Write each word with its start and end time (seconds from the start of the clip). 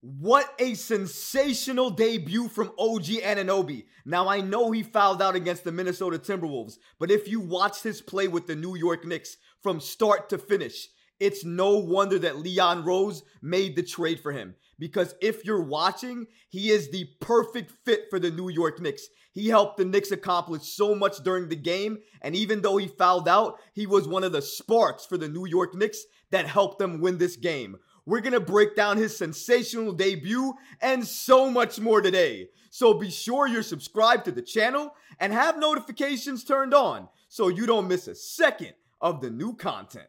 What 0.00 0.54
a 0.60 0.74
sensational 0.74 1.90
debut 1.90 2.48
from 2.48 2.70
OG 2.78 3.04
Anunoby. 3.04 3.86
Now, 4.04 4.28
I 4.28 4.40
know 4.40 4.70
he 4.70 4.84
fouled 4.84 5.20
out 5.20 5.34
against 5.34 5.64
the 5.64 5.72
Minnesota 5.72 6.20
Timberwolves, 6.20 6.78
but 7.00 7.10
if 7.10 7.26
you 7.26 7.40
watched 7.40 7.82
his 7.82 8.00
play 8.00 8.28
with 8.28 8.46
the 8.46 8.54
New 8.54 8.76
York 8.76 9.04
Knicks 9.04 9.38
from 9.60 9.80
start 9.80 10.28
to 10.28 10.38
finish, 10.38 10.88
it's 11.18 11.44
no 11.44 11.78
wonder 11.78 12.16
that 12.20 12.38
Leon 12.38 12.84
Rose 12.84 13.24
made 13.42 13.74
the 13.74 13.82
trade 13.82 14.20
for 14.20 14.30
him. 14.30 14.54
Because 14.78 15.16
if 15.20 15.44
you're 15.44 15.64
watching, 15.64 16.26
he 16.48 16.70
is 16.70 16.92
the 16.92 17.08
perfect 17.20 17.72
fit 17.84 18.04
for 18.08 18.20
the 18.20 18.30
New 18.30 18.50
York 18.50 18.80
Knicks. 18.80 19.08
He 19.32 19.48
helped 19.48 19.78
the 19.78 19.84
Knicks 19.84 20.12
accomplish 20.12 20.62
so 20.62 20.94
much 20.94 21.24
during 21.24 21.48
the 21.48 21.56
game, 21.56 21.98
and 22.22 22.36
even 22.36 22.62
though 22.62 22.76
he 22.76 22.86
fouled 22.86 23.28
out, 23.28 23.58
he 23.74 23.88
was 23.88 24.06
one 24.06 24.22
of 24.22 24.30
the 24.30 24.42
sparks 24.42 25.04
for 25.04 25.18
the 25.18 25.28
New 25.28 25.46
York 25.46 25.74
Knicks 25.74 26.04
that 26.30 26.46
helped 26.46 26.78
them 26.78 27.00
win 27.00 27.18
this 27.18 27.34
game. 27.34 27.78
We're 28.08 28.22
gonna 28.22 28.40
break 28.40 28.74
down 28.74 28.96
his 28.96 29.14
sensational 29.14 29.92
debut 29.92 30.54
and 30.80 31.06
so 31.06 31.50
much 31.50 31.78
more 31.78 32.00
today. 32.00 32.48
So 32.70 32.94
be 32.94 33.10
sure 33.10 33.46
you're 33.46 33.62
subscribed 33.62 34.24
to 34.24 34.32
the 34.32 34.40
channel 34.40 34.94
and 35.20 35.30
have 35.30 35.58
notifications 35.58 36.42
turned 36.42 36.72
on 36.72 37.10
so 37.28 37.48
you 37.48 37.66
don't 37.66 37.86
miss 37.86 38.08
a 38.08 38.14
second 38.14 38.72
of 38.98 39.20
the 39.20 39.28
new 39.28 39.54
content. 39.54 40.08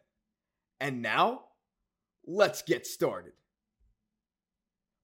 And 0.80 1.02
now, 1.02 1.42
let's 2.26 2.62
get 2.62 2.88
started. 2.88 3.34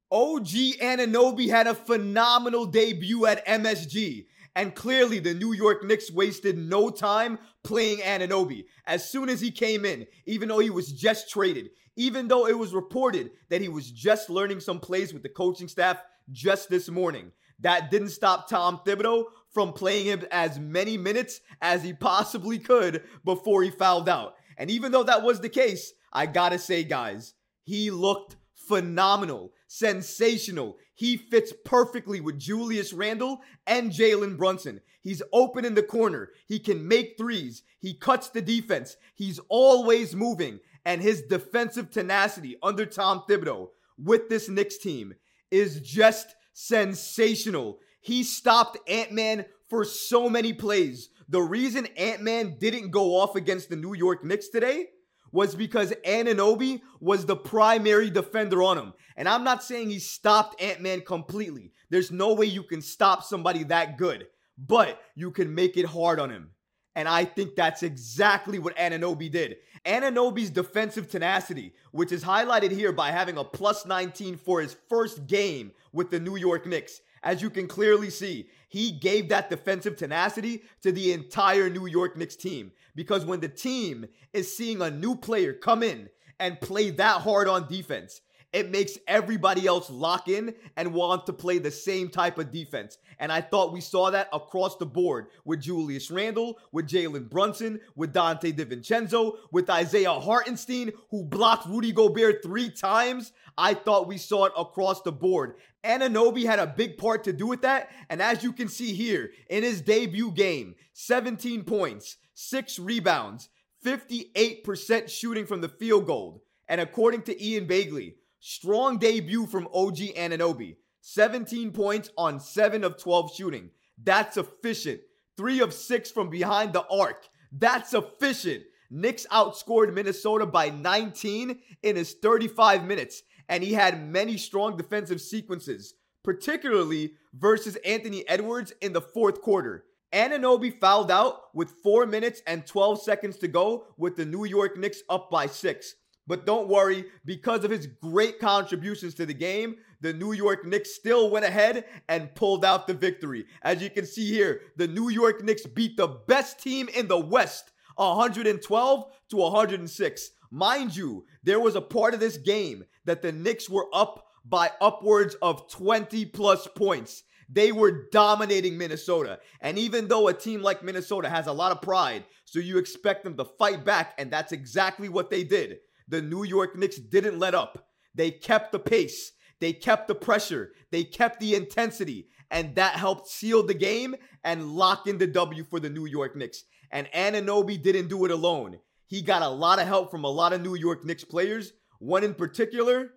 OG 0.10 0.48
Anunoby 0.80 1.50
had 1.50 1.68
a 1.68 1.76
phenomenal 1.76 2.66
debut 2.66 3.26
at 3.26 3.46
MSG, 3.46 4.28
and 4.56 4.74
clearly 4.74 5.20
the 5.20 5.34
New 5.34 5.54
York 5.54 5.84
Knicks 5.84 6.12
wasted 6.12 6.58
no 6.58 6.90
time 6.90 7.38
playing 7.64 8.00
Anunoby. 8.00 8.66
As 8.86 9.10
soon 9.10 9.30
as 9.30 9.42
he 9.42 9.52
came 9.52 9.86
in, 9.86 10.08
even 10.26 10.48
though 10.48 10.60
he 10.60 10.70
was 10.70 10.92
just 10.92 11.30
traded, 11.30 11.70
even 11.98 12.28
though 12.28 12.48
it 12.48 12.58
was 12.58 12.74
reported 12.74 13.32
that 13.50 13.62
he 13.62 13.70
was 13.70 13.92
just 13.92 14.30
learning 14.30 14.60
some 14.60 14.80
plays 14.80 15.14
with 15.14 15.24
the 15.24 15.30
coaching 15.30 15.68
staff 15.68 16.02
just 16.32 16.70
this 16.70 16.90
morning, 16.90 17.32
that 17.60 17.92
didn't 17.92 18.10
stop 18.10 18.50
Tom 18.50 18.82
Thibodeau 18.86 19.26
from 19.54 19.72
playing 19.72 20.06
him 20.06 20.26
as 20.32 20.60
many 20.60 20.98
minutes 20.98 21.40
as 21.62 21.84
he 21.84 21.94
possibly 21.94 22.60
could 22.60 23.04
before 23.24 23.64
he 23.64 23.70
fouled 23.70 24.10
out. 24.10 24.36
And 24.58 24.70
even 24.70 24.92
though 24.92 25.04
that 25.04 25.24
was 25.24 25.40
the 25.40 25.50
case, 25.50 25.94
I 26.12 26.26
gotta 26.26 26.60
say, 26.60 26.84
guys, 26.84 27.34
he 27.64 27.92
looked 27.92 28.36
phenomenal, 28.54 29.54
sensational. 29.68 30.78
He 30.96 31.18
fits 31.18 31.54
perfectly 31.66 32.22
with 32.22 32.40
Julius 32.40 32.94
Randle 32.94 33.42
and 33.68 33.92
Jalen 33.92 34.38
Brunson. 34.38 34.80
He's 35.02 35.22
open 35.34 35.66
in 35.66 35.76
the 35.76 35.84
corner. 35.84 36.32
He 36.48 36.58
can 36.58 36.88
make 36.88 37.18
threes. 37.18 37.64
He 37.80 37.94
cuts 37.94 38.30
the 38.30 38.42
defense. 38.42 38.96
He's 39.14 39.40
always 39.50 40.16
moving. 40.16 40.60
And 40.86 41.02
his 41.02 41.24
defensive 41.24 41.92
tenacity 41.92 42.58
under 42.64 42.86
Tom 42.86 43.24
Thibodeau 43.30 43.70
with 43.98 44.30
this 44.30 44.48
Knicks 44.48 44.78
team 44.78 45.14
is 45.52 45.82
just 45.82 46.36
sensational. 46.54 47.80
He 48.02 48.24
stopped 48.24 48.78
Ant 48.90 49.12
Man 49.12 49.46
for 49.70 49.84
so 49.84 50.30
many 50.30 50.54
plays. 50.54 51.10
The 51.28 51.42
reason 51.42 51.88
Ant 51.98 52.22
Man 52.22 52.56
didn't 52.58 52.92
go 52.92 53.16
off 53.16 53.36
against 53.36 53.70
the 53.70 53.76
New 53.76 53.96
York 53.96 54.24
Knicks 54.24 54.48
today 54.48 54.88
was 55.36 55.54
because 55.54 55.92
Anunoby 56.08 56.82
was 57.02 57.26
the 57.26 57.36
primary 57.36 58.10
defender 58.10 58.64
on 58.64 58.78
him. 58.78 58.94
And 59.18 59.28
I'm 59.28 59.44
not 59.44 59.62
saying 59.62 59.90
he 59.90 60.00
stopped 60.00 60.62
Ant 60.62 60.80
Man 60.80 61.02
completely. 61.02 61.74
There's 61.90 62.10
no 62.10 62.34
way 62.34 62.46
you 62.46 62.64
can 62.64 62.82
stop 62.82 63.22
somebody 63.22 63.66
that 63.66 63.98
good, 63.98 64.28
but 64.58 65.02
you 65.14 65.32
can 65.32 65.54
make 65.54 65.76
it 65.76 65.86
hard 65.86 66.22
on 66.22 66.30
him. 66.30 66.52
And 66.96 67.10
I 67.10 67.26
think 67.26 67.56
that's 67.56 67.84
exactly 67.84 68.60
what 68.60 68.78
Anunoby 68.78 69.30
did. 69.30 69.58
Anunoby's 69.86 70.50
defensive 70.50 71.10
tenacity, 71.10 71.74
which 71.92 72.14
is 72.14 72.24
highlighted 72.24 72.72
here 72.72 72.94
by 72.94 73.12
having 73.12 73.38
a 73.38 73.44
plus 73.44 73.86
19 73.86 74.38
for 74.38 74.62
his 74.62 74.78
first 74.88 75.28
game 75.28 75.74
with 75.92 76.12
the 76.12 76.20
New 76.22 76.38
York 76.38 76.66
Knicks. 76.66 77.02
As 77.26 77.42
you 77.42 77.50
can 77.50 77.68
clearly 77.68 78.12
see, 78.12 78.50
he 78.70 78.92
gave 78.92 79.30
that 79.30 79.50
defensive 79.50 79.98
tenacity 79.98 80.62
to 80.84 80.92
the 80.92 81.12
entire 81.12 81.72
New 81.72 81.88
York 81.88 82.16
Knicks 82.16 82.36
team. 82.36 82.72
Because 82.94 83.26
when 83.26 83.40
the 83.40 83.50
team 83.50 84.06
is 84.32 84.56
seeing 84.56 84.82
a 84.82 84.92
new 84.92 85.16
player 85.16 85.52
come 85.52 85.82
in 85.82 86.10
and 86.40 86.62
play 86.62 86.92
that 86.92 87.22
hard 87.22 87.48
on 87.48 87.68
defense, 87.68 88.22
it 88.56 88.72
makes 88.72 88.98
everybody 89.06 89.68
else 89.68 89.90
lock 89.90 90.30
in 90.30 90.56
and 90.78 90.94
want 90.94 91.26
to 91.26 91.34
play 91.34 91.60
the 91.60 91.70
same 91.70 92.08
type 92.08 92.40
of 92.40 92.54
defense. 92.54 92.98
And 93.20 93.30
I 93.30 93.42
thought 93.42 93.74
we 93.74 93.82
saw 93.82 94.12
that 94.12 94.30
across 94.32 94.78
the 94.78 94.86
board 94.86 95.28
with 95.44 95.60
Julius 95.60 96.10
Randle, 96.10 96.58
with 96.72 96.88
Jalen 96.88 97.30
Brunson, 97.30 97.82
with 97.98 98.14
Donte 98.14 98.56
DiVincenzo, 98.56 99.40
with 99.52 99.70
Isaiah 99.70 100.14
Hartenstein, 100.14 100.94
who 101.12 101.26
blocked 101.26 101.68
Rudy 101.68 101.92
Gobert 101.92 102.42
three 102.44 102.70
times. 102.70 103.34
I 103.58 103.74
thought 103.74 104.08
we 104.08 104.18
saw 104.18 104.46
it 104.46 104.54
across 104.58 105.02
the 105.02 105.12
board. 105.12 105.56
Anunoby 105.84 106.46
had 106.46 106.60
a 106.60 106.66
big 106.66 106.98
part 106.98 107.26
to 107.26 107.34
do 107.34 107.48
with 107.48 107.64
that. 107.64 107.92
And 108.10 108.22
as 108.22 108.42
you 108.42 108.54
can 108.54 108.70
see 108.70 108.94
here, 108.94 109.32
in 109.50 109.64
his 109.64 109.82
debut 109.82 110.32
game, 110.32 110.76
17 110.94 111.66
points, 111.66 112.16
6 112.36 112.80
rebounds, 112.80 113.50
58% 113.86 115.10
shooting 115.10 115.46
from 115.46 115.60
the 115.60 115.68
field 115.68 116.08
goal. 116.08 116.42
And 116.70 116.80
according 116.80 117.24
to 117.24 117.46
Ian 117.46 117.68
Begley, 117.68 118.14
Strong 118.40 119.00
debut 119.00 119.46
from 119.46 119.68
OG 119.74 119.98
Anunoby. 120.16 120.76
17 121.02 121.72
points 121.72 122.10
on 122.18 122.40
7 122.40 122.84
of 122.84 122.98
12 122.98 123.36
shooting. 123.36 123.70
That's 124.04 124.38
efficient. 124.38 125.02
3 125.38 125.62
of 125.62 125.74
6 125.74 126.12
from 126.12 126.30
behind 126.30 126.74
the 126.74 126.86
arc. 126.88 127.28
That's 127.52 127.94
efficient. 127.94 128.64
Knicks 128.90 129.26
outscored 129.32 129.94
Minnesota 129.94 130.46
by 130.46 130.70
19 130.70 131.60
in 131.84 131.96
his 131.96 132.14
35 132.14 132.86
minutes, 132.86 133.24
and 133.50 133.64
he 133.64 133.74
had 133.74 134.08
many 134.08 134.38
strong 134.38 134.78
defensive 134.78 135.22
sequences, 135.22 135.96
particularly 136.24 137.14
versus 137.34 137.76
Anthony 137.78 138.28
Edwards 138.28 138.74
in 138.82 138.94
the 138.94 139.02
fourth 139.02 139.42
quarter. 139.42 139.86
Anunoby 140.14 140.80
fouled 140.80 141.12
out 141.12 141.54
with 141.54 141.72
4 141.84 142.06
minutes 142.06 142.42
and 142.48 142.66
12 142.66 143.02
seconds 143.02 143.38
to 143.38 143.48
go 143.48 143.88
with 143.98 144.16
the 144.16 144.26
New 144.26 144.46
York 144.46 144.78
Knicks 144.78 145.02
up 145.10 145.30
by 145.30 145.46
6. 145.46 145.96
But 146.28 146.46
don't 146.46 146.68
worry, 146.68 147.06
because 147.24 147.64
of 147.64 147.72
his 147.72 147.88
great 147.88 148.40
contributions 148.40 149.14
to 149.16 149.26
the 149.26 149.34
game, 149.34 149.78
the 150.02 150.14
New 150.14 150.34
York 150.34 150.66
Knicks 150.66 150.96
still 150.96 151.30
went 151.30 151.46
ahead 151.46 151.86
and 152.10 152.34
pulled 152.34 152.66
out 152.66 152.88
the 152.88 152.94
victory. 152.94 153.46
As 153.62 153.82
you 153.82 153.90
can 153.90 154.06
see 154.06 154.28
here, 154.28 154.62
the 154.76 154.88
New 154.88 155.10
York 155.10 155.44
Knicks 155.44 155.68
beat 155.68 155.98
the 155.98 156.08
best 156.08 156.60
team 156.60 156.90
in 156.96 157.08
the 157.08 157.20
West 157.20 157.72
112 157.96 159.06
to 159.30 159.38
106. 159.38 160.32
Mind 160.52 160.96
you, 160.96 161.26
there 161.44 161.60
was 161.60 161.76
a 161.76 161.82
part 161.82 162.14
of 162.14 162.20
this 162.20 162.38
game 162.38 162.86
that 163.06 163.22
the 163.22 163.32
Knicks 163.32 163.70
were 163.70 163.88
up 163.94 164.26
by 164.44 164.72
upwards 164.82 165.36
of 165.42 165.70
20 165.70 166.26
plus 166.26 166.68
points. 166.76 167.24
They 167.50 167.72
were 167.72 168.08
dominating 168.12 168.78
Minnesota. 168.78 169.40
And 169.62 169.78
even 169.78 170.08
though 170.08 170.28
a 170.28 170.34
team 170.34 170.64
like 170.64 170.84
Minnesota 170.84 171.30
has 171.30 171.46
a 171.46 171.54
lot 171.54 171.72
of 171.72 171.82
pride, 171.82 172.26
so 172.46 172.60
you 172.60 172.80
expect 172.80 173.24
them 173.24 173.38
to 173.38 173.46
fight 173.46 173.86
back, 173.86 174.16
and 174.18 174.32
that's 174.32 174.52
exactly 174.52 175.10
what 175.10 175.30
they 175.30 175.44
did 175.44 175.78
the 176.08 176.22
New 176.22 176.44
York 176.44 176.76
Knicks 176.78 176.98
didn't 176.98 177.40
let 177.40 177.56
up. 177.56 177.88
They 178.14 178.32
kept 178.32 178.72
the 178.72 178.80
pace, 178.80 179.32
they 179.60 179.74
kept 179.74 180.08
the 180.08 180.16
pressure, 180.16 180.72
they 180.92 181.04
kept 181.04 181.40
the 181.40 181.56
intensity, 181.56 182.28
and 182.52 182.76
that 182.76 182.94
helped 182.94 183.28
seal 183.28 183.66
the 183.66 183.74
game 183.74 184.16
and 184.44 184.72
lock 184.72 185.08
in 185.08 185.18
the 185.18 185.28
W 185.28 185.64
for 185.64 185.80
the 185.80 185.90
New 185.90 186.06
York 186.06 186.36
Knicks. 186.36 186.64
And 186.92 187.08
Anunoby 187.08 187.82
didn't 187.82 188.08
do 188.08 188.26
it 188.26 188.32
alone. 188.32 188.80
He 189.08 189.22
got 189.22 189.42
a 189.42 189.50
lot 189.50 189.80
of 189.80 189.88
help 189.88 190.12
from 190.12 190.24
a 190.24 190.30
lot 190.30 190.54
of 190.54 190.62
New 190.62 190.76
York 190.76 191.04
Knicks 191.06 191.24
players. 191.24 191.74
One 192.00 192.24
in 192.24 192.34
particular, 192.34 193.12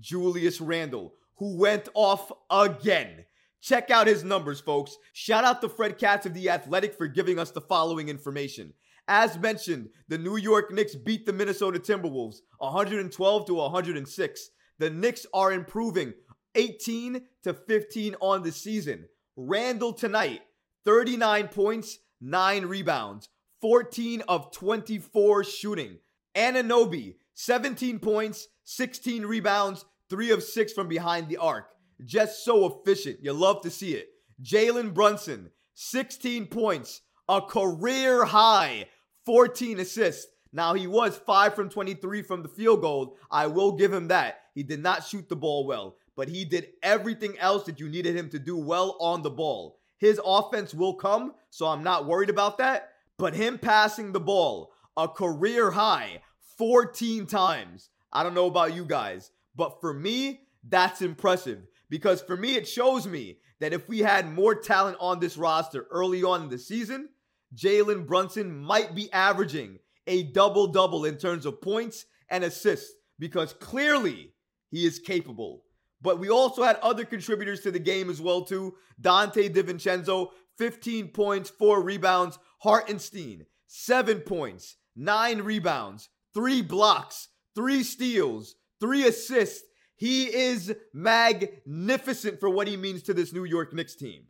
Julius 0.00 0.60
Randle, 0.60 1.14
who 1.36 1.56
went 1.56 1.88
off 1.94 2.30
again. 2.50 3.24
Check 3.60 3.90
out 3.90 4.06
his 4.06 4.24
numbers, 4.24 4.60
folks. 4.60 4.96
Shout 5.14 5.44
out 5.44 5.62
to 5.62 5.68
Fred 5.68 5.96
Katz 5.96 6.26
of 6.26 6.34
The 6.34 6.50
Athletic 6.50 6.94
for 6.94 7.06
giving 7.06 7.38
us 7.38 7.50
the 7.50 7.62
following 7.62 8.08
information. 8.08 8.74
As 9.06 9.38
mentioned, 9.38 9.90
the 10.08 10.16
New 10.16 10.36
York 10.36 10.72
Knicks 10.72 10.94
beat 10.94 11.26
the 11.26 11.32
Minnesota 11.32 11.78
Timberwolves 11.78 12.38
112 12.58 13.46
to 13.46 13.54
106. 13.54 14.50
The 14.78 14.90
Knicks 14.90 15.26
are 15.34 15.52
improving 15.52 16.14
18 16.54 17.20
to 17.42 17.54
15 17.54 18.16
on 18.20 18.42
the 18.42 18.52
season. 18.52 19.06
Randle 19.36 19.92
tonight, 19.92 20.40
39 20.84 21.48
points, 21.48 21.98
9 22.20 22.64
rebounds, 22.66 23.28
14 23.60 24.22
of 24.28 24.50
24 24.52 25.44
shooting. 25.44 25.98
Anunoby, 26.34 27.16
17 27.34 27.98
points, 27.98 28.48
16 28.64 29.26
rebounds, 29.26 29.84
3 30.08 30.30
of 30.30 30.42
6 30.42 30.72
from 30.72 30.88
behind 30.88 31.28
the 31.28 31.36
arc. 31.36 31.66
Just 32.04 32.44
so 32.44 32.66
efficient. 32.66 33.18
You 33.22 33.32
love 33.32 33.60
to 33.62 33.70
see 33.70 33.94
it. 33.94 34.08
Jalen 34.42 34.94
Brunson, 34.94 35.50
16 35.74 36.46
points, 36.46 37.02
a 37.28 37.40
career 37.40 38.24
high 38.24 38.86
14 39.24 39.80
assists. 39.80 40.30
Now, 40.52 40.74
he 40.74 40.86
was 40.86 41.16
5 41.16 41.54
from 41.54 41.68
23 41.68 42.22
from 42.22 42.42
the 42.42 42.48
field 42.48 42.80
goal. 42.80 43.16
I 43.30 43.48
will 43.48 43.72
give 43.72 43.92
him 43.92 44.08
that. 44.08 44.42
He 44.54 44.62
did 44.62 44.80
not 44.80 45.04
shoot 45.04 45.28
the 45.28 45.36
ball 45.36 45.66
well, 45.66 45.96
but 46.16 46.28
he 46.28 46.44
did 46.44 46.68
everything 46.82 47.36
else 47.38 47.64
that 47.64 47.80
you 47.80 47.88
needed 47.88 48.16
him 48.16 48.28
to 48.30 48.38
do 48.38 48.56
well 48.56 48.96
on 49.00 49.22
the 49.22 49.30
ball. 49.30 49.80
His 49.98 50.20
offense 50.24 50.72
will 50.72 50.94
come, 50.94 51.34
so 51.50 51.66
I'm 51.66 51.82
not 51.82 52.06
worried 52.06 52.30
about 52.30 52.58
that. 52.58 52.90
But 53.18 53.34
him 53.34 53.58
passing 53.58 54.12
the 54.12 54.20
ball, 54.20 54.72
a 54.96 55.08
career 55.08 55.72
high 55.72 56.20
14 56.58 57.26
times. 57.26 57.90
I 58.12 58.22
don't 58.22 58.34
know 58.34 58.46
about 58.46 58.74
you 58.74 58.84
guys, 58.84 59.32
but 59.56 59.80
for 59.80 59.92
me, 59.92 60.42
that's 60.68 61.02
impressive. 61.02 61.66
Because 61.90 62.22
for 62.22 62.36
me, 62.36 62.54
it 62.54 62.68
shows 62.68 63.06
me 63.06 63.38
that 63.60 63.72
if 63.72 63.88
we 63.88 64.00
had 64.00 64.32
more 64.32 64.54
talent 64.54 64.96
on 65.00 65.20
this 65.20 65.36
roster 65.36 65.86
early 65.90 66.22
on 66.22 66.42
in 66.42 66.48
the 66.48 66.58
season, 66.58 67.08
Jalen 67.54 68.06
Brunson 68.06 68.56
might 68.56 68.94
be 68.94 69.12
averaging 69.12 69.78
a 70.06 70.24
double 70.24 70.66
double 70.66 71.04
in 71.04 71.16
terms 71.16 71.46
of 71.46 71.62
points 71.62 72.04
and 72.28 72.44
assists 72.44 72.92
because 73.18 73.52
clearly 73.54 74.32
he 74.70 74.84
is 74.84 74.98
capable. 74.98 75.64
But 76.02 76.18
we 76.18 76.28
also 76.28 76.62
had 76.62 76.76
other 76.76 77.04
contributors 77.04 77.60
to 77.60 77.70
the 77.70 77.78
game 77.78 78.10
as 78.10 78.20
well 78.20 78.44
too. 78.44 78.74
Donte 79.00 79.54
DiVincenzo, 79.54 80.28
15 80.58 81.08
points, 81.08 81.50
4 81.50 81.82
rebounds. 81.82 82.38
Hartenstein, 82.58 83.46
7 83.66 84.20
points, 84.20 84.76
9 84.96 85.42
rebounds, 85.42 86.08
3 86.32 86.62
blocks, 86.62 87.28
3 87.54 87.82
steals, 87.82 88.56
3 88.80 89.06
assists. 89.06 89.64
He 89.96 90.24
is 90.24 90.74
magnificent 90.92 92.40
for 92.40 92.50
what 92.50 92.66
he 92.66 92.76
means 92.76 93.02
to 93.04 93.14
this 93.14 93.32
New 93.32 93.44
York 93.44 93.72
Knicks 93.72 93.94
team. 93.94 94.24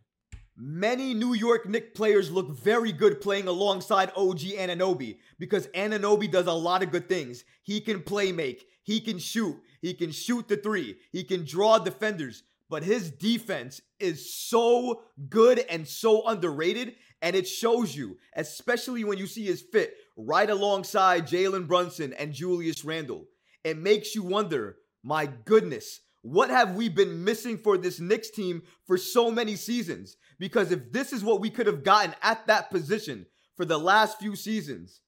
Many 0.56 1.14
New 1.14 1.34
York 1.34 1.68
Knicks 1.68 1.96
players 1.96 2.30
look 2.30 2.56
very 2.56 2.92
good 2.92 3.20
playing 3.20 3.48
alongside 3.48 4.12
OG 4.16 4.38
Anunoby 4.38 5.18
because 5.38 5.66
Anunoby 5.68 6.30
does 6.30 6.46
a 6.46 6.52
lot 6.52 6.84
of 6.84 6.92
good 6.92 7.08
things. 7.08 7.44
He 7.62 7.80
can 7.80 8.00
play 8.00 8.30
make, 8.30 8.68
he 8.84 9.00
can 9.00 9.18
shoot, 9.18 9.56
he 9.82 9.94
can 9.94 10.12
shoot 10.12 10.46
the 10.46 10.56
three, 10.56 10.96
he 11.10 11.24
can 11.24 11.44
draw 11.44 11.80
defenders, 11.80 12.44
but 12.70 12.84
his 12.84 13.10
defense 13.10 13.80
is 13.98 14.32
so 14.32 15.02
good 15.28 15.58
and 15.68 15.88
so 15.88 16.24
underrated. 16.28 16.94
And 17.20 17.34
it 17.34 17.48
shows 17.48 17.96
you, 17.96 18.18
especially 18.36 19.02
when 19.02 19.18
you 19.18 19.26
see 19.26 19.44
his 19.44 19.62
fit 19.62 19.96
right 20.16 20.48
alongside 20.48 21.26
Jalen 21.26 21.66
Brunson 21.66 22.12
and 22.12 22.32
Julius 22.32 22.84
Randle. 22.84 23.24
It 23.64 23.78
makes 23.78 24.14
you 24.14 24.22
wonder, 24.22 24.76
my 25.02 25.26
goodness, 25.26 26.00
what 26.24 26.48
have 26.48 26.74
we 26.74 26.88
been 26.88 27.22
missing 27.22 27.58
for 27.58 27.76
this 27.76 28.00
Knicks 28.00 28.30
team 28.30 28.62
for 28.86 28.96
so 28.96 29.30
many 29.30 29.56
seasons? 29.56 30.16
Because 30.38 30.72
if 30.72 30.90
this 30.90 31.12
is 31.12 31.22
what 31.22 31.42
we 31.42 31.50
could 31.50 31.66
have 31.66 31.84
gotten 31.84 32.14
at 32.22 32.46
that 32.46 32.70
position 32.70 33.26
for 33.58 33.66
the 33.66 33.76
last 33.76 34.18
few 34.18 34.34
seasons, 34.34 35.02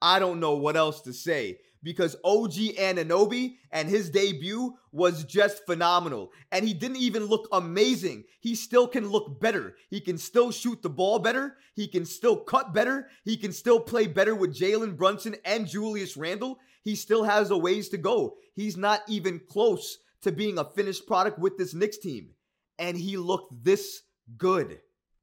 I 0.00 0.20
don't 0.20 0.38
know 0.38 0.54
what 0.54 0.76
else 0.76 1.00
to 1.02 1.12
say. 1.12 1.58
Because 1.82 2.14
OG 2.24 2.52
Anunoby 2.78 3.56
and 3.72 3.88
his 3.88 4.08
debut 4.08 4.74
was 4.92 5.24
just 5.24 5.66
phenomenal. 5.66 6.30
And 6.52 6.64
he 6.64 6.74
didn't 6.74 6.98
even 6.98 7.24
look 7.24 7.48
amazing. 7.50 8.22
He 8.38 8.54
still 8.54 8.86
can 8.86 9.08
look 9.08 9.40
better. 9.40 9.74
He 9.90 10.00
can 10.00 10.16
still 10.16 10.52
shoot 10.52 10.80
the 10.80 10.90
ball 10.90 11.18
better. 11.18 11.56
He 11.74 11.88
can 11.88 12.04
still 12.04 12.36
cut 12.36 12.72
better. 12.72 13.08
He 13.24 13.36
can 13.36 13.50
still 13.50 13.80
play 13.80 14.06
better 14.06 14.36
with 14.36 14.56
Jalen 14.56 14.96
Brunson 14.96 15.34
and 15.44 15.66
Julius 15.66 16.16
Randle. 16.16 16.60
He 16.84 16.94
still 16.94 17.24
has 17.24 17.50
a 17.50 17.58
ways 17.58 17.88
to 17.88 17.98
go. 17.98 18.36
He's 18.54 18.76
not 18.76 19.00
even 19.08 19.40
close 19.48 19.98
to 20.22 20.32
being 20.32 20.58
a 20.58 20.64
finished 20.64 21.06
product 21.06 21.38
with 21.38 21.56
this 21.58 21.74
Knicks 21.74 21.98
team. 21.98 22.30
And 22.78 22.96
he 22.96 23.16
looked 23.16 23.64
this 23.64 24.02
good. 24.36 24.80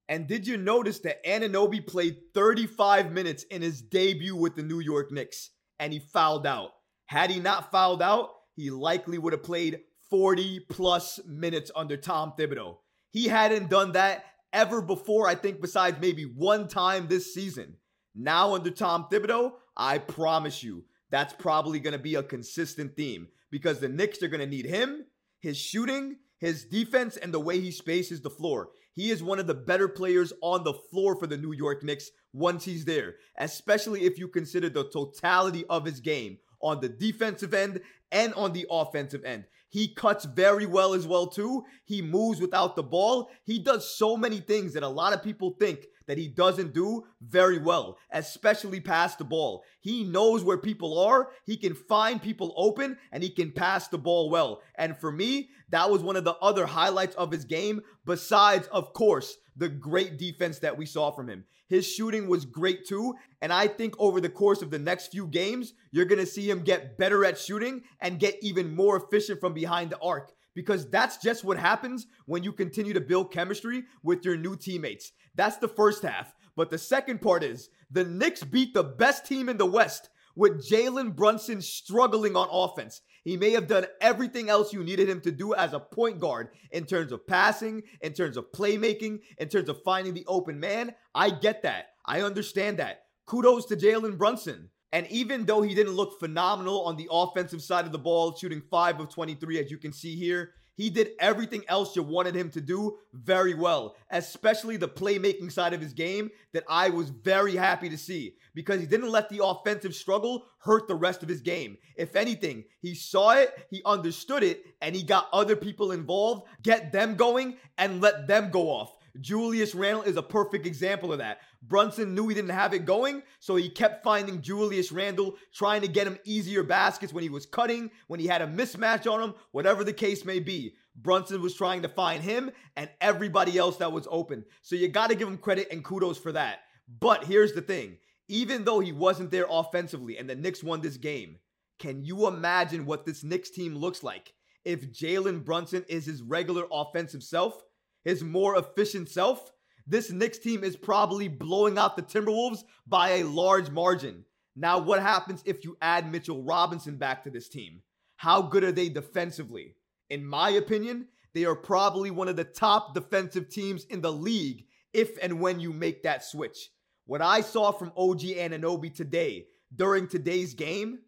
And 0.07 0.27
did 0.27 0.47
you 0.47 0.57
notice 0.57 0.99
that 0.99 1.23
Anunoby 1.23 1.85
played 1.85 2.17
35 2.33 3.11
minutes 3.11 3.43
in 3.43 3.61
his 3.61 3.81
debut 3.81 4.35
with 4.35 4.55
the 4.55 4.63
New 4.63 4.79
York 4.79 5.11
Knicks 5.11 5.51
and 5.79 5.93
he 5.93 5.99
fouled 5.99 6.47
out? 6.47 6.71
Had 7.05 7.29
he 7.29 7.39
not 7.39 7.71
fouled 7.71 8.01
out, 8.01 8.29
he 8.55 8.69
likely 8.69 9.17
would 9.17 9.33
have 9.33 9.43
played 9.43 9.81
40 10.09 10.61
plus 10.69 11.19
minutes 11.27 11.71
under 11.75 11.95
Tom 11.95 12.33
Thibodeau. 12.37 12.77
He 13.11 13.27
hadn't 13.27 13.69
done 13.69 13.93
that 13.93 14.25
ever 14.51 14.81
before, 14.81 15.27
I 15.27 15.35
think, 15.35 15.61
besides 15.61 15.97
maybe 16.01 16.23
one 16.23 16.67
time 16.67 17.07
this 17.07 17.33
season. 17.33 17.77
Now, 18.15 18.55
under 18.55 18.71
Tom 18.71 19.07
Thibodeau, 19.11 19.53
I 19.77 19.99
promise 19.99 20.63
you, 20.63 20.85
that's 21.11 21.33
probably 21.33 21.79
going 21.79 21.93
to 21.93 21.99
be 21.99 22.15
a 22.15 22.23
consistent 22.23 22.95
theme 22.95 23.27
because 23.51 23.79
the 23.79 23.89
Knicks 23.89 24.21
are 24.21 24.27
going 24.27 24.41
to 24.41 24.45
need 24.45 24.65
him, 24.65 25.05
his 25.39 25.57
shooting, 25.57 26.17
his 26.37 26.65
defense, 26.65 27.17
and 27.17 27.33
the 27.33 27.39
way 27.39 27.59
he 27.59 27.71
spaces 27.71 28.21
the 28.21 28.29
floor. 28.29 28.69
He 28.93 29.11
is 29.11 29.23
one 29.23 29.39
of 29.39 29.47
the 29.47 29.53
better 29.53 29.87
players 29.87 30.33
on 30.41 30.63
the 30.63 30.73
floor 30.73 31.15
for 31.15 31.27
the 31.27 31.37
New 31.37 31.53
York 31.53 31.83
Knicks 31.83 32.09
once 32.33 32.65
he's 32.65 32.85
there, 32.85 33.15
especially 33.37 34.03
if 34.03 34.19
you 34.19 34.27
consider 34.27 34.69
the 34.69 34.89
totality 34.89 35.65
of 35.69 35.85
his 35.85 35.99
game 35.99 36.37
on 36.61 36.81
the 36.81 36.89
defensive 36.89 37.53
end 37.53 37.81
and 38.11 38.33
on 38.33 38.53
the 38.53 38.65
offensive 38.69 39.23
end. 39.23 39.45
He 39.69 39.93
cuts 39.93 40.25
very 40.25 40.65
well 40.65 40.93
as 40.93 41.07
well 41.07 41.27
too. 41.27 41.63
He 41.85 42.01
moves 42.01 42.41
without 42.41 42.75
the 42.75 42.83
ball. 42.83 43.29
He 43.43 43.59
does 43.59 43.95
so 43.95 44.17
many 44.17 44.39
things 44.39 44.73
that 44.73 44.83
a 44.83 44.87
lot 44.87 45.13
of 45.13 45.23
people 45.23 45.55
think 45.59 45.85
that 46.07 46.17
he 46.17 46.27
doesn't 46.27 46.73
do 46.73 47.03
very 47.21 47.59
well, 47.59 47.99
especially 48.11 48.79
pass 48.79 49.15
the 49.15 49.23
ball. 49.23 49.63
He 49.79 50.03
knows 50.03 50.43
where 50.43 50.57
people 50.57 50.97
are, 50.97 51.29
he 51.45 51.55
can 51.55 51.75
find 51.75 52.19
people 52.19 52.51
open, 52.57 52.97
and 53.11 53.21
he 53.21 53.29
can 53.29 53.51
pass 53.51 53.87
the 53.87 53.99
ball 53.99 54.31
well. 54.31 54.63
And 54.73 54.97
for 54.97 55.11
me, 55.11 55.51
that 55.69 55.91
was 55.91 56.01
one 56.01 56.15
of 56.15 56.23
the 56.23 56.35
other 56.37 56.65
highlights 56.65 57.15
of 57.15 57.31
his 57.31 57.45
game, 57.45 57.81
besides, 58.05 58.67
of 58.69 58.91
course, 58.93 59.37
the 59.59 59.69
great 59.69 60.17
defense 60.17 60.59
that 60.59 60.77
we 60.77 60.85
saw 60.85 61.11
from 61.11 61.29
him. 61.29 61.43
His 61.67 61.85
shooting 61.85 62.27
was 62.27 62.45
great 62.45 62.87
too. 62.87 63.13
And 63.41 63.53
I 63.53 63.67
think 63.67 63.93
over 63.99 64.19
the 64.19 64.29
course 64.29 64.61
of 64.61 64.71
the 64.71 64.79
next 64.79 65.11
few 65.11 65.27
games, 65.27 65.73
you're 65.91 66.05
going 66.05 66.19
to 66.19 66.25
see 66.25 66.49
him 66.49 66.63
get 66.63 66.97
better 66.97 67.23
at 67.25 67.37
shooting 67.37 67.83
and 68.01 68.19
get 68.19 68.37
even 68.41 68.75
more 68.75 68.97
efficient 68.97 69.39
from 69.39 69.53
behind 69.53 69.91
the 69.91 69.99
arc 69.99 70.31
because 70.55 70.89
that's 70.89 71.17
just 71.17 71.43
what 71.43 71.59
happens 71.59 72.07
when 72.25 72.43
you 72.43 72.51
continue 72.51 72.93
to 72.93 73.01
build 73.01 73.31
chemistry 73.31 73.83
with 74.01 74.25
your 74.25 74.35
new 74.35 74.55
teammates. 74.55 75.11
That's 75.35 75.57
the 75.57 75.67
first 75.67 76.03
half. 76.03 76.33
But 76.55 76.69
the 76.69 76.77
second 76.77 77.21
part 77.21 77.43
is 77.43 77.69
the 77.91 78.03
Knicks 78.03 78.43
beat 78.43 78.73
the 78.73 78.83
best 78.83 79.25
team 79.25 79.47
in 79.47 79.57
the 79.57 79.65
West 79.65 80.09
with 80.35 80.67
Jalen 80.69 81.15
Brunson 81.15 81.61
struggling 81.61 82.35
on 82.35 82.47
offense. 82.51 83.01
He 83.23 83.37
may 83.37 83.51
have 83.51 83.67
done 83.67 83.85
everything 84.01 84.49
else 84.49 84.73
you 84.73 84.83
needed 84.83 85.09
him 85.09 85.21
to 85.21 85.31
do 85.31 85.53
as 85.53 85.73
a 85.73 85.79
point 85.79 86.19
guard 86.19 86.49
in 86.71 86.85
terms 86.85 87.11
of 87.11 87.25
passing, 87.27 87.83
in 88.01 88.13
terms 88.13 88.37
of 88.37 88.51
playmaking, 88.51 89.19
in 89.37 89.49
terms 89.49 89.69
of 89.69 89.83
finding 89.83 90.13
the 90.13 90.25
open 90.27 90.59
man. 90.59 90.93
I 91.13 91.29
get 91.29 91.63
that. 91.63 91.89
I 92.05 92.21
understand 92.21 92.79
that. 92.79 93.03
Kudos 93.25 93.65
to 93.67 93.75
Jalen 93.75 94.17
Brunson. 94.17 94.69
And 94.91 95.05
even 95.11 95.45
though 95.45 95.61
he 95.61 95.75
didn't 95.75 95.93
look 95.93 96.19
phenomenal 96.19 96.81
on 96.83 96.97
the 96.97 97.07
offensive 97.11 97.61
side 97.61 97.85
of 97.85 97.91
the 97.91 97.99
ball, 97.99 98.35
shooting 98.35 98.63
5 98.71 99.01
of 99.01 99.09
23, 99.09 99.59
as 99.59 99.69
you 99.69 99.77
can 99.77 99.93
see 99.93 100.15
here, 100.15 100.53
he 100.79 100.89
did 100.89 101.11
everything 101.19 101.65
else 101.67 101.93
you 101.93 102.01
wanted 102.01 102.33
him 102.33 102.49
to 102.51 102.61
do 102.61 102.99
very 103.11 103.53
well, 103.53 103.97
especially 104.11 104.77
the 104.77 104.87
playmaking 104.87 105.51
side 105.51 105.73
of 105.73 105.81
his 105.81 105.91
game 105.91 106.31
that 106.53 106.63
I 106.69 106.89
was 106.89 107.09
very 107.09 107.53
happy 107.53 107.89
to 107.89 107.97
see 107.97 108.37
because 108.55 108.79
he 108.79 108.85
didn't 108.85 109.11
let 109.11 109.27
the 109.27 109.43
offensive 109.43 109.93
struggle 109.93 110.45
hurt 110.59 110.87
the 110.87 110.95
rest 110.95 111.21
of 111.21 111.27
his 111.27 111.41
game. 111.41 111.77
If 111.97 112.15
anything, 112.15 112.63
he 112.81 112.95
saw 112.95 113.31
it, 113.31 113.53
he 113.69 113.81
understood 113.85 114.41
it, 114.41 114.63
and 114.81 114.95
he 114.95 115.03
got 115.03 115.27
other 115.33 115.57
people 115.57 115.91
involved, 115.91 116.47
get 116.63 116.93
them 116.93 117.15
going, 117.15 117.57
and 117.77 117.99
let 117.99 118.27
them 118.27 118.49
go 118.49 118.69
off. 118.69 118.95
Julius 119.19 119.75
Randle 119.75 120.03
is 120.03 120.17
a 120.17 120.23
perfect 120.23 120.65
example 120.65 121.11
of 121.11 121.19
that. 121.19 121.39
Brunson 121.61 122.15
knew 122.15 122.27
he 122.27 122.35
didn't 122.35 122.51
have 122.51 122.73
it 122.73 122.85
going, 122.85 123.21
so 123.39 123.55
he 123.55 123.69
kept 123.69 124.03
finding 124.03 124.41
Julius 124.41 124.91
Randle, 124.91 125.35
trying 125.53 125.81
to 125.81 125.87
get 125.87 126.07
him 126.07 126.19
easier 126.23 126.63
baskets 126.63 127.13
when 127.13 127.23
he 127.23 127.29
was 127.29 127.45
cutting, 127.45 127.91
when 128.07 128.19
he 128.19 128.27
had 128.27 128.41
a 128.41 128.47
mismatch 128.47 129.11
on 129.11 129.21
him, 129.21 129.33
whatever 129.51 129.83
the 129.83 129.93
case 129.93 130.25
may 130.25 130.39
be. 130.39 130.75
Brunson 130.95 131.41
was 131.41 131.55
trying 131.55 131.81
to 131.81 131.89
find 131.89 132.23
him 132.23 132.51
and 132.75 132.89
everybody 132.99 133.57
else 133.57 133.77
that 133.77 133.91
was 133.91 134.07
open. 134.09 134.43
So 134.61 134.75
you 134.75 134.87
got 134.89 135.09
to 135.09 135.15
give 135.15 135.27
him 135.27 135.37
credit 135.37 135.67
and 135.71 135.83
kudos 135.83 136.17
for 136.17 136.31
that. 136.33 136.59
But 136.99 137.23
here's 137.23 137.53
the 137.53 137.61
thing 137.61 137.97
even 138.27 138.63
though 138.63 138.79
he 138.79 138.91
wasn't 138.91 139.31
there 139.31 139.47
offensively 139.49 140.17
and 140.17 140.29
the 140.29 140.35
Knicks 140.35 140.63
won 140.63 140.81
this 140.81 140.97
game, 140.97 141.37
can 141.79 142.03
you 142.03 142.27
imagine 142.27 142.85
what 142.85 143.05
this 143.05 143.23
Knicks 143.23 143.49
team 143.49 143.75
looks 143.75 144.03
like 144.03 144.33
if 144.65 144.91
Jalen 144.91 145.43
Brunson 145.43 145.85
is 145.87 146.05
his 146.05 146.21
regular 146.21 146.65
offensive 146.71 147.23
self, 147.23 147.63
his 148.03 148.23
more 148.23 148.57
efficient 148.57 149.09
self? 149.09 149.51
This 149.87 150.11
Knicks 150.11 150.37
team 150.37 150.63
is 150.63 150.75
probably 150.75 151.27
blowing 151.27 151.77
out 151.77 151.95
the 151.95 152.03
Timberwolves 152.03 152.63
by 152.85 153.09
a 153.09 153.23
large 153.23 153.69
margin. 153.69 154.23
Now, 154.55 154.79
what 154.79 155.01
happens 155.01 155.41
if 155.45 155.63
you 155.63 155.77
add 155.81 156.11
Mitchell 156.11 156.43
Robinson 156.43 156.97
back 156.97 157.23
to 157.23 157.29
this 157.29 157.49
team? 157.49 157.81
How 158.17 158.41
good 158.41 158.63
are 158.63 158.71
they 158.71 158.89
defensively? 158.89 159.75
In 160.09 160.25
my 160.25 160.49
opinion, 160.51 161.07
they 161.33 161.45
are 161.45 161.55
probably 161.55 162.11
one 162.11 162.27
of 162.27 162.35
the 162.35 162.43
top 162.43 162.93
defensive 162.93 163.49
teams 163.49 163.85
in 163.85 164.01
the 164.01 164.11
league 164.11 164.65
if 164.93 165.17
and 165.21 165.39
when 165.39 165.59
you 165.59 165.71
make 165.71 166.03
that 166.03 166.23
switch. 166.23 166.69
What 167.05 167.21
I 167.21 167.41
saw 167.41 167.71
from 167.71 167.93
OG 167.95 168.21
Anunoby 168.21 168.93
today 168.93 169.47
during 169.75 170.07
today's 170.07 170.53
game, 170.53 170.99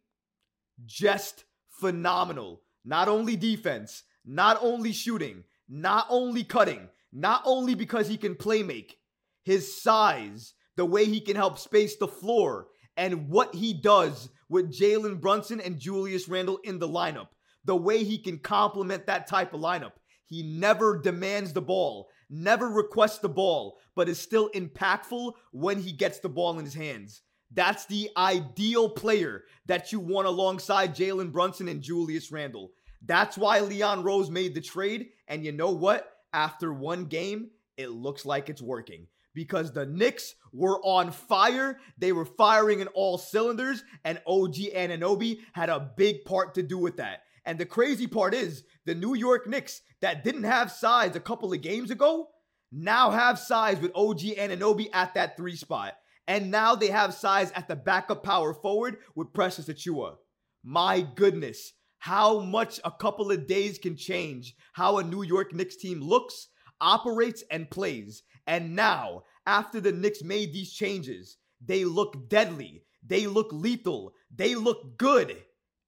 just 0.86 1.46
phenomenal. 1.70 2.62
Not 2.86 3.08
only 3.08 3.36
defense, 3.36 4.04
not 4.26 4.58
only 4.62 4.94
shooting, 4.94 5.44
not 5.72 6.06
only 6.10 6.44
cutting, 6.44 6.90
not 7.14 7.42
only 7.46 7.76
because 7.76 8.10
he 8.10 8.18
can 8.18 8.36
play 8.36 8.62
make, 8.62 8.98
his 9.44 9.82
size, 9.82 10.54
the 10.76 10.86
way 10.86 11.06
he 11.06 11.22
can 11.22 11.38
help 11.38 11.58
space 11.58 11.96
the 11.96 12.08
floor, 12.08 12.68
and 12.98 13.30
what 13.30 13.56
he 13.56 13.74
does 13.74 14.30
with 14.50 14.78
Jalen 14.78 15.22
Brunson 15.22 15.62
and 15.62 15.80
Julius 15.80 16.28
Randle 16.28 16.60
in 16.66 16.78
the 16.78 16.90
lineup, 16.90 17.30
the 17.64 17.76
way 17.76 18.04
he 18.04 18.18
can 18.18 18.38
complement 18.38 19.08
that 19.08 19.28
type 19.28 19.54
of 19.54 19.62
lineup. 19.62 19.94
He 20.26 20.44
never 20.44 21.00
demands 21.00 21.54
the 21.54 21.62
ball, 21.62 22.10
never 22.30 22.68
requests 22.68 23.20
the 23.20 23.30
ball, 23.30 23.78
but 23.96 24.10
is 24.10 24.20
still 24.20 24.50
impactful 24.50 25.34
when 25.52 25.80
he 25.80 25.94
gets 25.94 26.20
the 26.20 26.30
ball 26.30 26.60
in 26.60 26.66
his 26.66 26.74
hands. 26.74 27.22
That's 27.54 27.86
the 27.86 28.10
ideal 28.16 28.90
player 28.90 29.44
that 29.68 29.92
you 29.92 30.00
want 30.00 30.28
alongside 30.28 30.96
Jalen 30.96 31.32
Brunson 31.32 31.68
and 31.68 31.82
Julius 31.82 32.32
Randle. 32.32 32.72
That's 33.06 33.38
why 33.38 33.60
Leon 33.62 34.04
Rose 34.04 34.30
made 34.30 34.54
the 34.54 34.62
trade. 34.62 35.10
And 35.28 35.44
you 35.46 35.52
know 35.52 35.72
what? 35.72 36.08
After 36.34 36.72
one 36.72 37.06
game, 37.06 37.50
it 37.78 37.90
looks 37.90 38.26
like 38.26 38.50
it's 38.50 38.62
working 38.62 39.08
because 39.34 39.72
the 39.72 39.86
Knicks 39.86 40.36
were 40.54 40.80
on 40.84 41.12
fire. 41.12 41.80
They 41.98 42.12
were 42.12 42.26
firing 42.26 42.80
in 42.80 42.88
all 42.90 43.18
cylinders, 43.18 43.84
and 44.04 44.22
OG 44.28 44.56
Anunoby 44.76 45.40
had 45.54 45.70
a 45.70 45.92
big 45.98 46.26
part 46.26 46.54
to 46.56 46.64
do 46.64 46.78
with 46.78 46.98
that. 46.98 47.24
And 47.46 47.58
the 47.58 47.66
crazy 47.66 48.08
part 48.08 48.34
is 48.34 48.64
the 48.86 48.96
New 48.96 49.16
York 49.16 49.48
Knicks 49.48 49.82
that 50.02 50.24
didn't 50.24 50.44
have 50.44 50.72
size 50.72 51.16
a 51.16 51.20
couple 51.20 51.52
of 51.52 51.62
games 51.62 51.92
ago 51.92 52.30
now 52.72 53.12
have 53.12 53.38
size 53.38 53.80
with 53.80 53.92
OG 53.96 54.20
Anunoby 54.20 54.90
at 54.94 55.14
that 55.16 55.36
three 55.36 55.56
spot. 55.56 55.94
And 56.28 56.50
now 56.50 56.76
they 56.76 56.88
have 56.88 57.14
size 57.14 57.52
at 57.52 57.68
the 57.68 57.76
backup 57.76 58.24
power 58.24 58.54
forward 58.54 58.98
with 59.16 59.34
Precious 59.34 59.68
Achiuwa. 59.68 60.16
My 60.64 61.02
goodness, 61.02 61.74
how 62.02 62.40
much 62.40 62.80
a 62.84 62.90
couple 62.90 63.32
of 63.32 63.46
days 63.46 63.78
can 63.78 63.96
change 63.96 64.56
how 64.74 64.98
a 64.98 65.04
New 65.04 65.22
York 65.22 65.54
Knicks 65.54 65.76
team 65.76 66.02
looks, 66.02 66.48
operates, 66.82 67.44
and 67.52 67.70
plays. 67.70 68.24
And 68.48 68.76
now, 68.76 69.22
after 69.46 69.80
the 69.80 69.92
Knicks 69.92 70.24
made 70.24 70.52
these 70.52 70.74
changes, 70.74 71.38
they 71.64 71.86
look 71.86 72.28
deadly, 72.28 72.82
they 73.06 73.28
look 73.28 73.54
lethal, 73.54 74.14
they 74.36 74.56
look 74.56 74.98
good, 74.98 75.38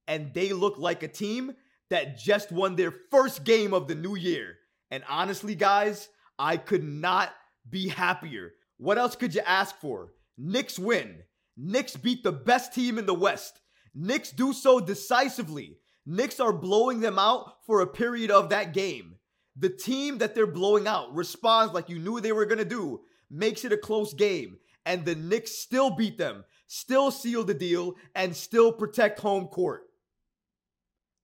and 0.08 0.32
they 0.36 0.54
look 0.54 0.78
like 0.78 1.02
a 1.02 1.08
team 1.08 1.56
that 1.90 2.16
just 2.16 2.52
won 2.52 2.76
their 2.76 2.94
first 3.10 3.44
game 3.44 3.74
of 3.74 3.88
the 3.88 3.96
new 3.96 4.16
year. 4.16 4.58
And 4.92 5.04
honestly, 5.10 5.56
guys, 5.56 6.10
I 6.38 6.58
could 6.58 6.84
not 6.84 7.34
be 7.68 7.88
happier. 7.88 8.52
What 8.78 9.00
else 9.00 9.16
could 9.16 9.34
you 9.34 9.42
ask 9.48 9.76
for? 9.78 10.14
Knicks 10.38 10.78
win. 10.78 11.24
Knicks 11.58 11.98
beat 11.98 12.24
the 12.24 12.32
best 12.32 12.72
team 12.72 13.00
in 13.00 13.08
the 13.08 13.16
West. 13.16 13.60
Knicks 13.96 14.30
do 14.30 14.54
so 14.54 14.80
decisively. 14.80 15.80
Knicks 16.06 16.40
are 16.40 16.54
blowing 16.54 17.00
them 17.00 17.18
out 17.18 17.66
for 17.66 17.82
a 17.82 17.88
period 17.88 18.32
of 18.32 18.50
that 18.50 18.74
game. 18.74 19.16
The 19.56 19.70
team 19.70 20.18
that 20.18 20.36
they're 20.36 20.48
blowing 20.48 20.88
out 20.88 21.14
responds 21.14 21.74
like 21.74 21.90
you 21.90 22.00
knew 22.00 22.20
they 22.20 22.32
were 22.32 22.46
going 22.46 22.58
to 22.58 22.66
do, 22.66 23.02
makes 23.30 23.64
it 23.64 23.72
a 23.72 23.78
close 23.78 24.14
game, 24.14 24.58
and 24.86 25.06
the 25.06 25.16
Knicks 25.16 25.52
still 25.52 25.96
beat 25.96 26.18
them, 26.18 26.44
still 26.68 27.12
seal 27.12 27.44
the 27.44 27.54
deal, 27.54 27.94
and 28.16 28.36
still 28.36 28.72
protect 28.72 29.20
home 29.20 29.48
court. 29.48 29.84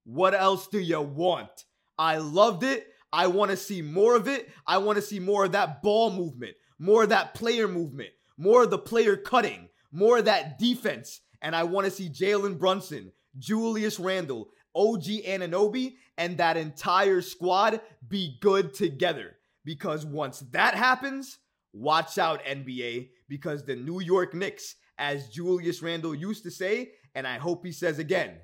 What 0.05 0.33
else 0.33 0.67
do 0.67 0.79
you 0.79 1.01
want? 1.01 1.65
I 1.97 2.17
loved 2.17 2.63
it. 2.63 2.87
I 3.11 3.27
want 3.27 3.51
to 3.51 3.57
see 3.57 3.81
more 3.81 4.15
of 4.15 4.27
it. 4.27 4.49
I 4.65 4.77
want 4.77 4.95
to 4.97 5.01
see 5.01 5.19
more 5.19 5.45
of 5.45 5.51
that 5.53 5.81
ball 5.81 6.11
movement, 6.11 6.55
more 6.77 7.03
of 7.03 7.09
that 7.09 7.33
player 7.33 7.67
movement, 7.67 8.11
more 8.37 8.63
of 8.63 8.69
the 8.69 8.77
player 8.77 9.17
cutting, 9.17 9.69
more 9.91 10.19
of 10.19 10.25
that 10.25 10.59
defense. 10.59 11.21
And 11.41 11.55
I 11.55 11.63
want 11.63 11.85
to 11.85 11.91
see 11.91 12.09
Jalen 12.09 12.59
Brunson, 12.59 13.11
Julius 13.37 13.99
Randle, 13.99 14.49
OG 14.75 15.03
Anunoby, 15.25 15.95
and 16.17 16.37
that 16.37 16.57
entire 16.57 17.21
squad 17.21 17.81
be 18.07 18.37
good 18.41 18.73
together. 18.73 19.35
Because 19.65 20.05
once 20.05 20.39
that 20.51 20.75
happens, 20.75 21.37
watch 21.73 22.17
out, 22.17 22.43
NBA, 22.43 23.09
because 23.27 23.65
the 23.65 23.75
New 23.75 23.99
York 24.01 24.33
Knicks, 24.33 24.75
as 24.97 25.29
Julius 25.29 25.81
Randle 25.81 26.15
used 26.15 26.43
to 26.43 26.51
say, 26.51 26.91
and 27.15 27.27
I 27.27 27.37
hope 27.37 27.65
he 27.65 27.71
says 27.71 27.99
again, 27.99 28.37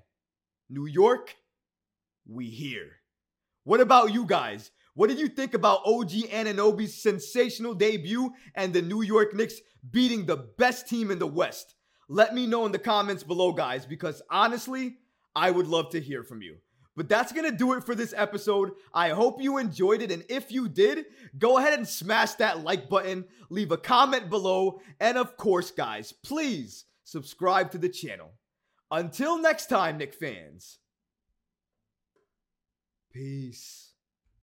New 0.70 0.86
York, 0.86 1.36
we 2.28 2.46
here. 2.46 2.92
What 3.64 3.82
about 3.82 4.14
you 4.14 4.26
guys? 4.26 4.72
What 4.94 5.10
did 5.10 5.20
you 5.20 5.28
think 5.28 5.54
about 5.54 5.82
OG 5.86 6.12
Anunoby's 6.32 7.02
sensational 7.02 7.74
debut 7.74 8.32
and 8.56 8.74
the 8.74 8.82
New 8.82 9.02
York 9.02 9.34
Knicks 9.36 9.56
beating 9.92 10.26
the 10.26 10.38
best 10.58 10.88
team 10.88 11.12
in 11.12 11.20
the 11.20 11.28
West? 11.28 11.76
Let 12.08 12.34
me 12.34 12.48
know 12.48 12.66
in 12.66 12.72
the 12.72 12.80
comments 12.80 13.24
below, 13.24 13.52
guys, 13.52 13.86
because 13.86 14.22
honestly, 14.30 14.98
I 15.36 15.52
would 15.52 15.68
love 15.68 15.90
to 15.92 16.02
hear 16.02 16.24
from 16.24 16.42
you. 16.42 16.58
But 16.96 17.10
that's 17.10 17.34
going 17.34 17.50
to 17.50 17.58
do 17.58 17.74
it 17.74 17.84
for 17.84 17.94
this 17.94 18.14
episode. 18.16 18.72
I 18.94 19.10
hope 19.10 19.42
you 19.42 19.58
enjoyed 19.58 20.02
it. 20.02 20.12
And 20.12 20.24
if 20.30 20.52
you 20.52 20.70
did, 20.70 21.06
go 21.38 21.58
ahead 21.58 21.74
and 21.78 21.88
smash 21.88 22.34
that 22.36 22.64
like 22.64 22.90
button, 22.90 23.26
leave 23.50 23.72
a 23.72 23.78
comment 23.78 24.30
below, 24.30 24.80
and 25.00 25.18
of 25.18 25.36
course, 25.36 25.72
guys, 25.72 26.14
please 26.14 26.86
subscribe 27.04 27.72
to 27.72 27.78
the 27.78 27.90
channel. 27.90 28.32
Until 28.90 29.38
next 29.42 29.66
time, 29.68 29.98
Nick 29.98 30.14
fans. 30.14 30.78
Peace. 33.12 33.95